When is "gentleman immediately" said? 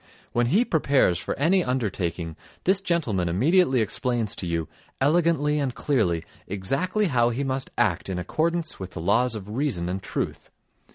2.81-3.81